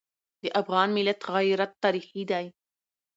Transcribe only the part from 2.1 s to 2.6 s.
دی.